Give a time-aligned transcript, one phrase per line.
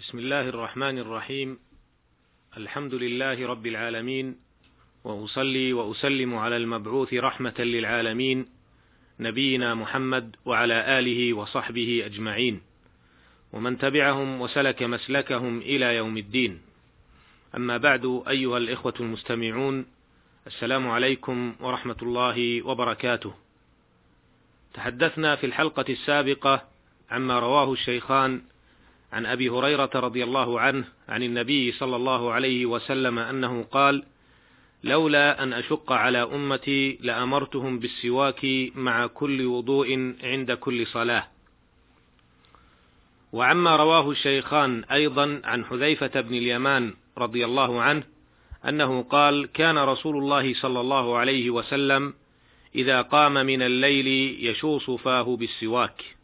[0.00, 1.58] بسم الله الرحمن الرحيم.
[2.56, 4.36] الحمد لله رب العالمين
[5.04, 8.46] وأصلي وأسلم على المبعوث رحمة للعالمين
[9.20, 12.60] نبينا محمد وعلى آله وصحبه أجمعين.
[13.52, 16.60] ومن تبعهم وسلك مسلكهم إلى يوم الدين.
[17.56, 19.86] أما بعد أيها الإخوة المستمعون
[20.46, 23.34] السلام عليكم ورحمة الله وبركاته.
[24.74, 26.68] تحدثنا في الحلقة السابقة
[27.10, 28.42] عما رواه الشيخان
[29.12, 34.02] عن أبي هريرة رضي الله عنه عن النبي صلى الله عليه وسلم أنه قال
[34.84, 41.28] لولا أن أشق على أمتي لأمرتهم بالسواك مع كل وضوء عند كل صلاة.
[43.32, 48.02] وعما رواه الشيخان أيضا عن حذيفة بن اليمان رضي الله عنه
[48.68, 52.14] أنه قال كان رسول الله صلى الله عليه وسلم
[52.74, 54.06] إذا قام من الليل
[54.46, 56.19] يشوص فاه بالسواك.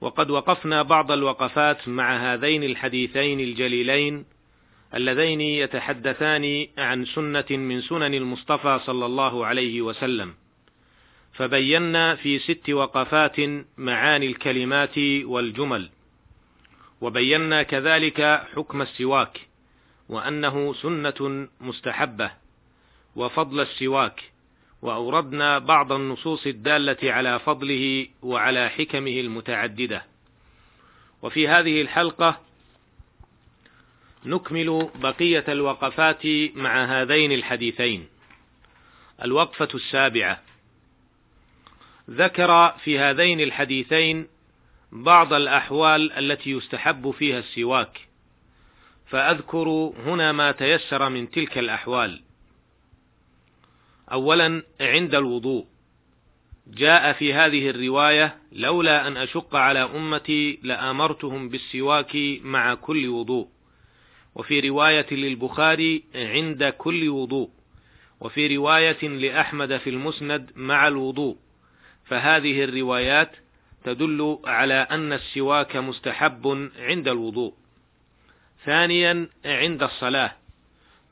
[0.00, 4.24] وقد وقفنا بعض الوقفات مع هذين الحديثين الجليلين
[4.94, 10.34] اللذين يتحدثان عن سنة من سنن المصطفى صلى الله عليه وسلم.
[11.32, 13.36] فبينا في ست وقفات
[13.78, 15.90] معاني الكلمات والجمل.
[17.00, 19.40] وبينا كذلك حكم السواك
[20.08, 22.30] وأنه سنة مستحبة
[23.16, 24.22] وفضل السواك
[24.82, 30.04] وأوردنا بعض النصوص الدالة على فضله وعلى حكمه المتعددة.
[31.22, 32.40] وفي هذه الحلقة
[34.24, 38.08] نكمل بقية الوقفات مع هذين الحديثين.
[39.24, 40.42] الوقفة السابعة.
[42.10, 44.26] ذكر في هذين الحديثين
[44.92, 48.00] بعض الأحوال التي يستحب فيها السواك.
[49.06, 52.22] فأذكر هنا ما تيسر من تلك الأحوال.
[54.12, 55.66] اولا عند الوضوء.
[56.66, 63.48] جاء في هذه الرواية لولا أن أشق على أمتي لآمرتهم بالسواك مع كل وضوء.
[64.34, 67.50] وفي رواية للبخاري عند كل وضوء.
[68.20, 71.36] وفي رواية لأحمد في المسند مع الوضوء.
[72.04, 73.36] فهذه الروايات
[73.84, 77.54] تدل على أن السواك مستحب عند الوضوء.
[78.64, 80.36] ثانيا عند الصلاة.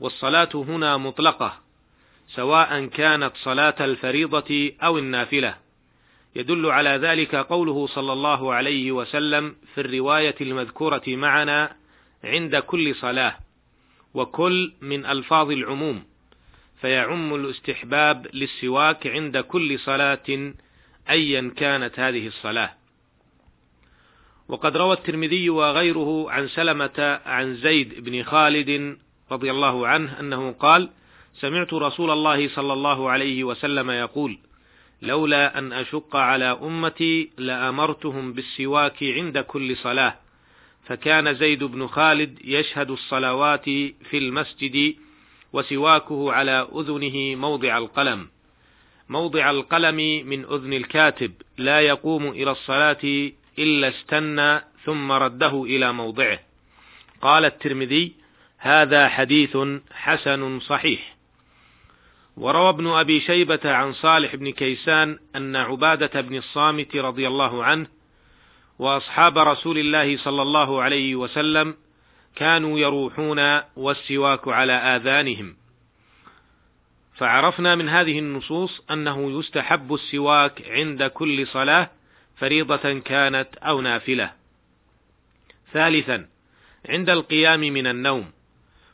[0.00, 1.63] والصلاة هنا مطلقة.
[2.28, 5.54] سواء كانت صلاة الفريضة أو النافلة.
[6.36, 11.76] يدل على ذلك قوله صلى الله عليه وسلم في الرواية المذكورة معنا
[12.24, 13.36] عند كل صلاة
[14.14, 16.04] وكل من ألفاظ العموم
[16.80, 20.52] فيعم الاستحباب للسواك عند كل صلاة
[21.10, 22.70] أيا كانت هذه الصلاة.
[24.48, 28.98] وقد روى الترمذي وغيره عن سلمة عن زيد بن خالد
[29.32, 30.90] رضي الله عنه أنه قال:
[31.40, 34.38] سمعت رسول الله صلى الله عليه وسلم يقول
[35.02, 40.16] لولا أن أشق على أمتي لأمرتهم بالسواك عند كل صلاة.
[40.86, 44.94] فكان زيد بن خالد يشهد الصلوات في المسجد
[45.52, 48.28] وسواكه على أذنه موضع القلم.
[49.08, 49.96] موضع القلم
[50.26, 56.38] من أذن الكاتب لا يقوم إلى الصلاة إلا استنى ثم رده إلى موضعه.
[57.22, 58.12] قال الترمذي
[58.58, 59.58] هذا حديث
[59.92, 61.13] حسن صحيح.
[62.36, 67.86] وروى ابن أبي شيبة عن صالح بن كيسان أن عبادة بن الصامت رضي الله عنه
[68.78, 71.74] وأصحاب رسول الله صلى الله عليه وسلم
[72.36, 75.56] كانوا يروحون والسواك على آذانهم.
[77.14, 81.90] فعرفنا من هذه النصوص أنه يستحب السواك عند كل صلاة
[82.36, 84.32] فريضة كانت أو نافلة.
[85.72, 86.26] ثالثا
[86.88, 88.32] عند القيام من النوم.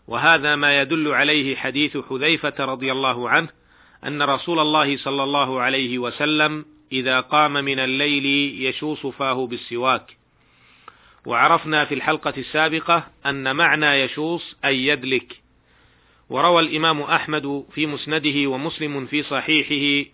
[0.06, 3.48] وهذا ما يدل عليه حديث حذيفة رضي الله عنه
[4.04, 8.26] أن رسول الله صلى الله عليه وسلم إذا قام من الليل
[8.62, 10.16] يشوص فاه بالسواك.
[11.26, 15.40] وعرفنا في الحلقة السابقة أن معنى يشوص أي يدلك.
[16.30, 20.10] وروى الإمام أحمد في مسنده ومسلم في صحيحه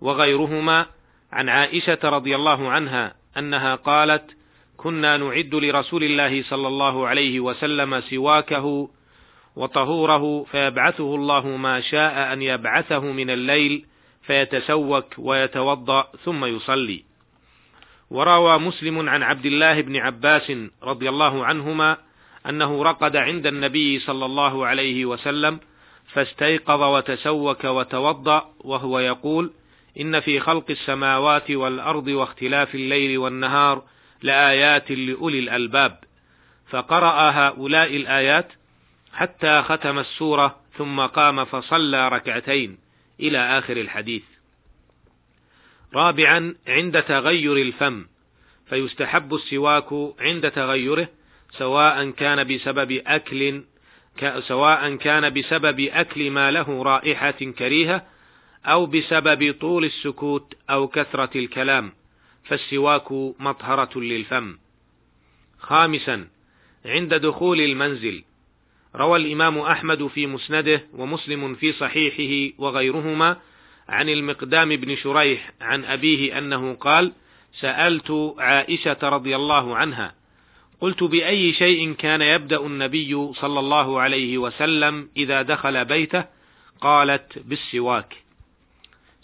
[0.00, 0.86] وغيرهما
[1.32, 4.24] عن عائشة رضي الله عنها أنها قالت:
[4.76, 8.90] كنا نعد لرسول الله صلى الله عليه وسلم سواكه
[9.58, 13.84] وطهوره فيبعثه الله ما شاء أن يبعثه من الليل
[14.22, 17.04] فيتسوك ويتوضأ ثم يصلي.
[18.10, 20.52] وروى مسلم عن عبد الله بن عباس
[20.82, 21.96] رضي الله عنهما
[22.48, 25.60] أنه رقد عند النبي صلى الله عليه وسلم
[26.12, 29.52] فاستيقظ وتسوك وتوضأ وهو يقول:
[30.00, 33.82] إن في خلق السماوات والأرض واختلاف الليل والنهار
[34.22, 35.98] لآيات لأولي الألباب.
[36.70, 38.52] فقرأ هؤلاء الآيات
[39.18, 42.78] حتى ختم السورة ثم قام فصلى ركعتين
[43.20, 44.22] إلى آخر الحديث.
[45.94, 48.06] رابعا عند تغير الفم
[48.66, 51.08] فيستحب السواك عند تغيره
[51.50, 53.62] سواء كان بسبب أكل
[54.38, 58.06] سواء كان بسبب أكل ما له رائحة كريهة
[58.66, 61.92] أو بسبب طول السكوت أو كثرة الكلام
[62.44, 64.58] فالسواك مطهرة للفم.
[65.58, 66.28] خامسا
[66.84, 68.24] عند دخول المنزل
[68.96, 73.36] روى الإمام أحمد في مسنده ومسلم في صحيحه وغيرهما
[73.88, 77.12] عن المقدام بن شريح عن أبيه أنه قال:
[77.60, 80.14] سألت عائشة رضي الله عنها
[80.80, 86.24] قلت بأي شيء كان يبدأ النبي صلى الله عليه وسلم إذا دخل بيته؟
[86.80, 88.16] قالت بالسواك.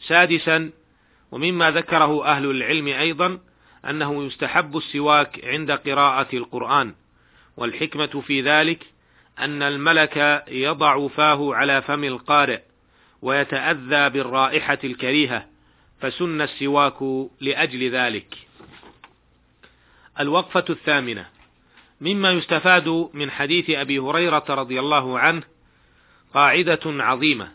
[0.07, 0.71] سادسا
[1.33, 3.39] ومما ذكره أهل العلم أيضا
[3.91, 6.95] أنه يستحب السواك عند قراءة القرآن
[7.57, 8.94] والحكمة في ذلك
[9.39, 12.61] أن الملك يضع فاه على فم القارئ
[13.23, 15.47] ويتأذى بالرائحة الكريهة
[16.01, 18.35] فسن السواك لأجل ذلك.
[20.21, 21.27] الوقفة الثامنة.
[22.01, 25.43] مما يستفاد من حديث أبي هريرة رضي الله عنه
[26.35, 27.49] قاعدة عظيمة.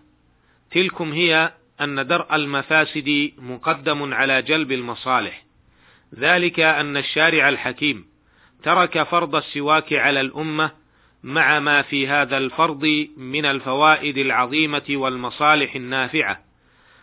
[0.71, 5.43] تلكم هي أن درء المفاسد مقدم على جلب المصالح.
[6.15, 8.05] ذلك أن الشارع الحكيم
[8.63, 10.71] ترك فرض السواك على الأمة
[11.24, 16.44] مع ما في هذا الفرض من الفوائد العظيمة والمصالح النافعة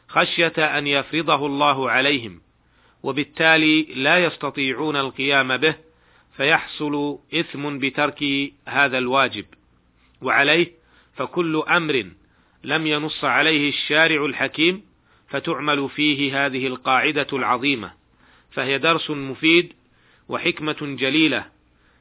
[0.08, 2.40] خشية أن يفرضه الله عليهم
[3.02, 5.74] وبالتالي لا يستطيعون القيام به
[6.36, 8.24] فيحصل إثم بترك
[8.68, 9.44] هذا الواجب.
[10.22, 10.72] وعليه
[11.16, 12.06] فكل أمر
[12.64, 14.82] لم ينص عليه الشارع الحكيم
[15.28, 17.92] فتعمل فيه هذه القاعدة العظيمة
[18.50, 19.72] فهي درس مفيد
[20.28, 21.46] وحكمة جليلة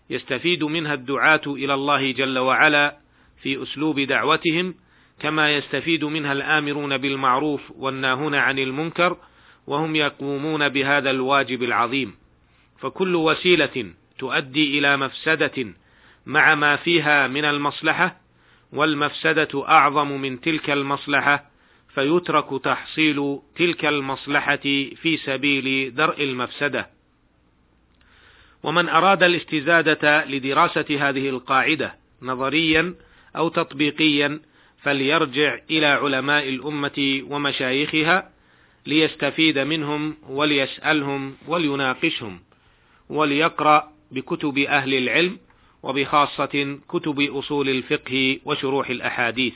[0.09, 2.97] يستفيد منها الدعاة إلى الله جل وعلا
[3.41, 4.75] في أسلوب دعوتهم
[5.19, 9.17] كما يستفيد منها الآمرون بالمعروف والناهون عن المنكر
[9.67, 12.15] وهم يقومون بهذا الواجب العظيم.
[12.79, 15.73] فكل وسيلة تؤدي إلى مفسدة
[16.25, 18.17] مع ما فيها من المصلحة
[18.73, 21.45] والمفسدة أعظم من تلك المصلحة
[21.95, 24.55] فيترك تحصيل تلك المصلحة
[24.95, 26.94] في سبيل درء المفسدة.
[28.65, 32.95] ومن أراد الاستزادة لدراسة هذه القاعدة نظريا
[33.35, 34.39] أو تطبيقيا
[34.81, 38.29] فليرجع إلى علماء الأمة ومشايخها
[38.85, 42.39] ليستفيد منهم وليسألهم وليناقشهم
[43.09, 45.37] وليقرأ بكتب أهل العلم
[45.83, 49.53] وبخاصة كتب أصول الفقه وشروح الأحاديث.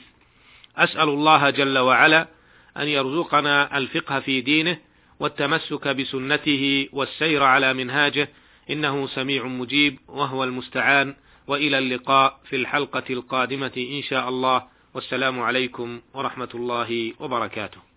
[0.76, 2.28] أسأل الله جل وعلا
[2.76, 4.78] أن يرزقنا الفقه في دينه
[5.20, 8.28] والتمسك بسنته والسير على منهاجه
[8.70, 11.14] إنه سميع مجيب وهو المستعان
[11.46, 14.62] وإلى اللقاء في الحلقة القادمة إن شاء الله.
[14.94, 17.89] والسلام عليكم ورحمة الله وبركاته.